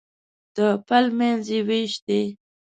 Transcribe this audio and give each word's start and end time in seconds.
د 0.55 0.57
پل 0.87 1.05
منځ 1.17 1.45
یې 1.53 1.59
وېش 1.67 1.93
دی. 2.07 2.23